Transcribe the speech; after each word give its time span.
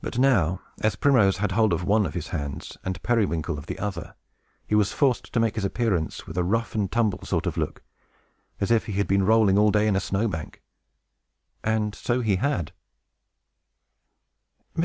But 0.00 0.20
now, 0.20 0.60
as 0.82 0.94
Primrose 0.94 1.38
had 1.38 1.50
hold 1.50 1.72
of 1.72 1.82
one 1.82 2.06
of 2.06 2.14
his 2.14 2.28
hands, 2.28 2.78
and 2.84 3.02
Periwinkle 3.02 3.58
of 3.58 3.66
the 3.66 3.76
other, 3.76 4.14
he 4.68 4.76
was 4.76 4.92
forced 4.92 5.32
to 5.32 5.40
make 5.40 5.56
his 5.56 5.64
appearance 5.64 6.28
with 6.28 6.38
a 6.38 6.44
rough 6.44 6.76
and 6.76 6.92
tumble 6.92 7.20
sort 7.26 7.44
of 7.44 7.56
look, 7.56 7.82
as 8.60 8.70
if 8.70 8.86
he 8.86 8.92
had 8.92 9.08
been 9.08 9.24
rolling 9.26 9.58
all 9.58 9.72
day 9.72 9.88
in 9.88 9.96
a 9.96 10.00
snow 10.00 10.28
bank. 10.28 10.62
And 11.64 11.92
so 11.92 12.20
he 12.20 12.36
had. 12.36 12.70
Mr. 14.76 14.84